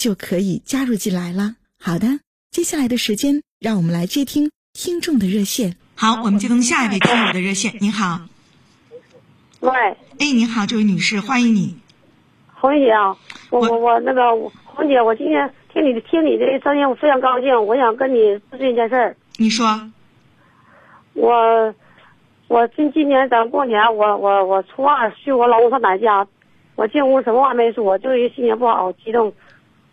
[0.00, 1.56] 就可以加入进来了。
[1.78, 5.76] 好的，接下来的时间，让我们来接听听众的热线。
[5.94, 7.74] 好，我们接通下一位听友的热线。
[7.80, 8.22] 您好，
[9.60, 9.70] 喂，
[10.18, 11.76] 哎，您好，这位女士，欢迎你。
[12.54, 13.14] 红姐啊，
[13.50, 14.34] 我我我我那个
[14.64, 17.66] 红姐，我今天听你的听你的声音，我非常高兴。
[17.66, 18.16] 我想跟你
[18.50, 19.14] 咨询一件事儿。
[19.36, 19.66] 你说，
[21.12, 21.74] 我
[22.48, 26.26] 我今今年咱过年，我我我初二去我老公他奶奶家，
[26.74, 29.30] 我进屋什么话没说，就一心情不好，激动。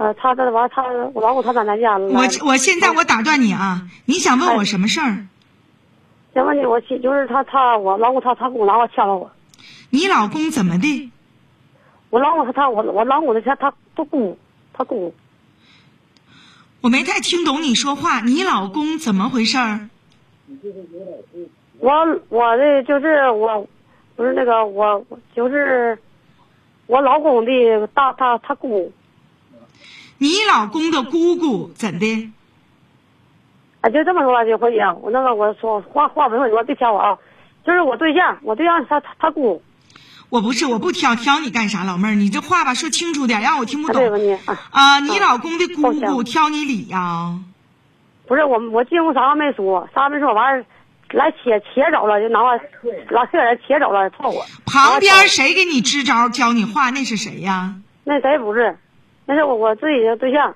[0.00, 5.26] 呃，他这完他我老公他在咱家来我我现在我打断你啊，你想问我什么事儿？
[6.32, 9.30] 想问你，我亲就是他他我老公他他姑拿我掐了我，
[9.90, 11.10] 你老公怎么的？
[12.08, 14.38] 我老公他他我我老公的他他他姑
[14.72, 15.14] 他姑
[16.80, 19.90] 我没太听懂你说话，你老公怎么回事儿？
[21.78, 21.92] 我
[22.30, 23.68] 我的就是我，
[24.16, 25.98] 不是那个我我就是
[26.86, 28.90] 我老公的大他他姑，
[30.22, 32.30] 你老公的姑姑怎的？
[33.80, 37.16] 啊，就这么说吧，就回姐，我那个我说话话不会说，别挑我啊，
[37.64, 39.62] 就是我对象，我对象他他他姑，
[40.28, 44.18] 我不是，我不挑挑你干啥，老妹儿，你这话吧说清楚点，让我听不懂。
[44.18, 47.38] 你啊，啊，你老公的姑姑挑你理呀？
[48.28, 50.62] 不是我我进屋啥也没说，啥也没说，完
[51.12, 52.60] 来切切走了，就拿我
[53.08, 54.44] 拉车来切走了，凑我。
[54.66, 56.90] 旁边谁给你支招教你话？
[56.90, 57.76] 那是谁呀？
[58.04, 58.76] 那谁不是？
[59.30, 60.52] 那是我我自己的对象，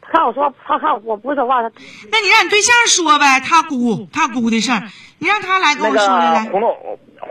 [0.00, 1.70] 他看我说，他看我不说话，他
[2.10, 4.80] 那你让你对象说呗，他姑他姑的事儿，
[5.18, 6.44] 你让他来跟我说来那。
[6.46, 6.74] 个红豆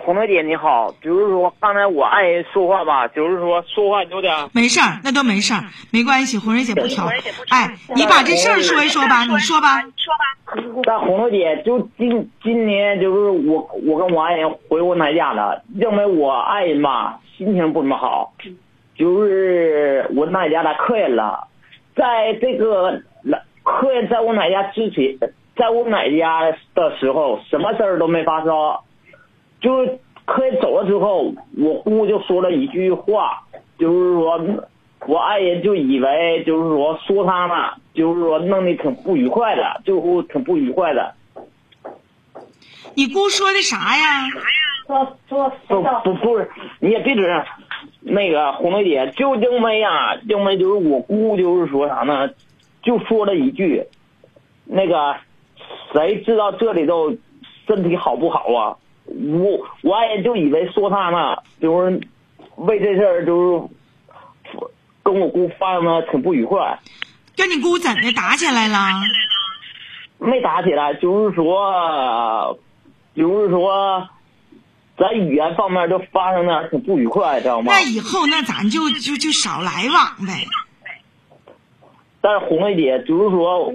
[0.05, 7.07] 红豆姐你好，比如说刚才我爱人说话吧，就是说说话有点没事儿，那都没事儿，没关系，红瑞姐不挑。
[7.49, 9.81] 哎，你把这事儿说一说吧，你说吧。
[10.83, 18.31] 但红豆姐就今今年就是我我跟我爱人回我奶家了，认为我爱人吧心情不怎么好，
[18.95, 21.47] 就是我奶家来客人了，
[21.95, 25.17] 在这个来客人在我奶家之前，
[25.55, 28.53] 在我奶家的时候，什么事儿都没发生，
[29.59, 33.43] 就是客人走了之后，我姑就说了一句话，
[33.77, 34.39] 就是说
[35.07, 41.13] 我爱人就以为就是说说他呢，就是说弄得挺不愉快的，就挺不愉快的。
[42.95, 44.29] 你姑说的啥呀？
[44.87, 47.43] 说说不不不是，你也别吱。
[48.07, 52.29] 那个红梅姐，就因为呀，因为就是我姑就是说啥呢，
[52.83, 53.83] 就说了一句，
[54.63, 55.15] 那个
[55.91, 57.11] 谁知道这里头
[57.67, 58.77] 身体好不好啊？
[59.07, 61.99] 我我爱人就以为说他呢，就是
[62.57, 63.69] 为这事儿就
[64.51, 64.59] 是
[65.01, 66.77] 跟我姑发生的挺不愉快。
[67.35, 68.77] 跟你姑怎的打起来了？
[70.19, 72.57] 没打起来，就是说，
[73.15, 74.07] 就是说，
[74.97, 77.73] 在语言方面就发生点挺不愉快，知道吗？
[77.73, 80.47] 那以后那咱就就就少来往呗。
[82.21, 83.71] 但是红梅姐就是说，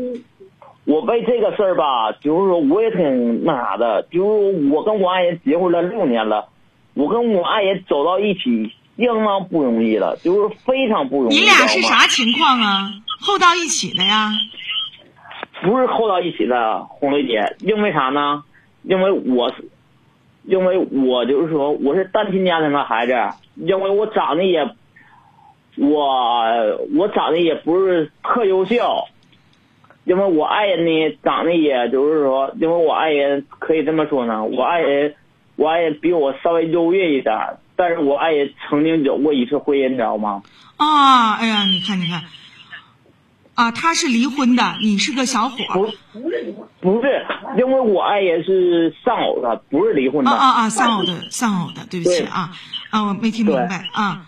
[0.84, 6.48] 我为这个事儿吧，就是说我也挺那啥的，就是我跟我爱人结婚了六年了，
[6.94, 11.36] 我跟我爱人走到一起相当不容易了，就是非常不容易。
[11.36, 12.90] 你俩是啥情况啊？
[13.20, 14.30] 后到一起的呀？
[15.62, 18.42] 不是扣到一起的，红梅姐，因为啥呢？
[18.82, 19.68] 因为我是，
[20.44, 23.14] 因为我就是说我是单亲家庭的孩子，
[23.56, 24.68] 因为我长得也，
[25.76, 26.44] 我
[26.96, 29.04] 我长得也不是特优秀，
[30.04, 35.14] 因为我爱人呢长得也就是说，因为我爱人可以这么说呢，我爱人
[35.56, 37.36] 我爱人比我稍微优越一点，
[37.76, 40.42] 但是我爱人曾经有过一次婚姻，你知道吗？
[40.78, 42.22] 啊，哎呀，你看你看，
[43.60, 45.86] 啊，他是离婚的，你是个小伙不
[46.30, 46.54] 是。
[46.80, 47.26] 不是，
[47.58, 50.30] 因为我爱人是丧偶的，不是离婚的。
[50.30, 50.70] 啊啊啊！
[50.70, 52.50] 丧偶的，丧偶的，对不起啊
[52.88, 54.26] 啊，我没听明白啊，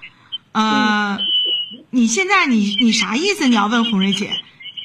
[0.52, 1.18] 呃，
[1.88, 3.48] 你现在你你啥意思？
[3.48, 4.28] 你要问红瑞姐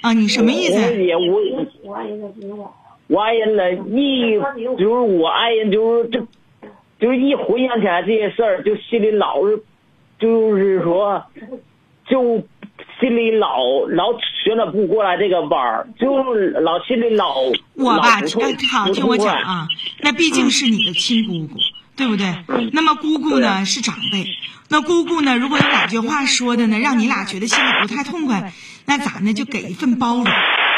[0.01, 0.13] 啊？
[0.13, 0.77] 你什么意思？
[0.77, 2.73] 红瑞姐，我我爱人的心我，
[3.07, 4.39] 我爱人了，一
[4.77, 6.25] 就是我爱人，就是这，
[7.01, 9.61] 就是一回想起来这些事儿，就心里老是，
[10.17, 11.21] 就是说，
[12.07, 12.41] 就
[12.99, 13.57] 心里老
[13.89, 14.05] 老
[14.43, 17.35] 旋转不过来这个弯儿，就老心里老
[17.75, 19.67] 我吧，老不痛哎好，听我讲啊，
[20.01, 21.59] 那毕竟是你的亲姑姑，
[21.95, 22.33] 对不对？
[22.73, 24.25] 那么姑姑呢是长辈，
[24.69, 28.51] 那姑姑呢，如果有哪句话说的呢，让你俩觉得心里不太痛快，
[28.85, 30.25] 那咱呢就给一份包容，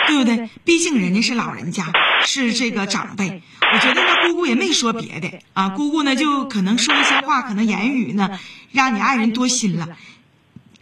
[0.07, 0.50] 对不对？
[0.66, 1.86] 毕竟人家是老人家，
[2.25, 3.42] 是这个长辈，
[3.74, 8.38] 我觉得那姑姑也没说别的啊，姑姑呢就可能说一些话，可能言语呢
[8.71, 9.88] 让你爱人多心了，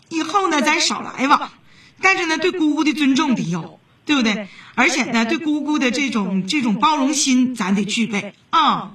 [0.09, 1.49] 以后呢咱少来往，
[2.01, 3.79] 但是呢对姑姑的尊重得有。
[4.07, 4.47] 对不对？
[4.73, 8.93] 而且呢，对姑姑的这种这种包容心，咱得具备啊。